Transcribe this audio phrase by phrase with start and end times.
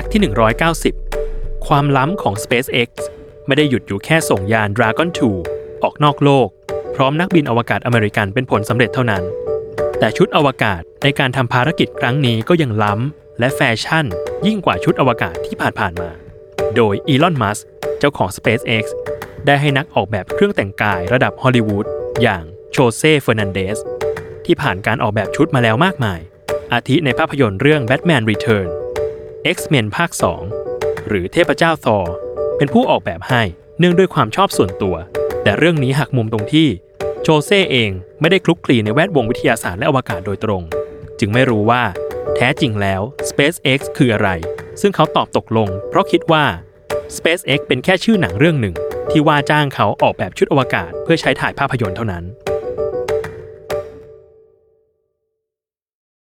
[0.00, 0.20] Fact ที่
[0.98, 2.90] 190 ความล้ำของ SpaceX
[3.46, 5.08] ไม่ได้หยุดอยู่แค่ส่งยาน Dragon
[5.46, 6.48] 2 ออกนอกโลก
[6.94, 9.22] พร้อมนักบินอวกาศอเมริกันเป็นผลสำเร็จเท่านั้น
[9.98, 14.06] แต่ชุดอวกาศในการทำภารกิจครั้งนี้ก็ยังล้ำ และแฟชั่น
[14.46, 16.10] ยิ่งกว่าชุดอวกาศที่ผ่านๆมา
[16.76, 17.58] โดยอีลอนมัสก์
[17.98, 18.84] เจ้าของ SpaceX
[19.46, 21.86] ได้ให้นักออกแบบเครื่องแต่งกายระดับฮอลลีวูด
[22.22, 22.42] อย่าง
[22.72, 23.78] โฮเซ่เฟอร์นันเดซ
[24.46, 26.20] ที่ผ่านการออกแบบชุดมาแล้วมากมาย
[26.72, 28.68] อาทิในภาพยนตร์เรื่อง Batman Return
[29.54, 30.10] X-Men ภาค
[30.58, 31.98] 2 หรือเทพเจ้าทอ
[32.56, 33.42] เป็นผู้ออกแบบให้
[33.78, 34.96] เนื่องด้วยความชอบส่วนตัว
[35.42, 36.68] แต่เรื่องนี้หักมุมตรงที่
[37.22, 40.62] โชเซ่เองไม่ได้คลุกคลีในแวดวงวิทยาศาสตร์และอวกาศโดยตรง
[41.18, 41.82] จึงไม่รู้ว่า
[42.36, 44.28] แท้จริงแล้ว SpaceX คืออะไร
[44.80, 46.44] ซึ่งเขาตอบตกลง เพราะคิดว่า
[47.16, 48.74] SpaceX เป็นแค่ชื่อหนังเรื่องหนึ่ง
[49.10, 52.24] ที่ว่าจ้างเขาออกแบบชุดอวกาศเพื่อใช้ถ่ายภาพยนตร์เท่านั้น